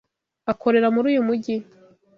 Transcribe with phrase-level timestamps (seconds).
[0.51, 1.55] Akorera muri uyu mujyi?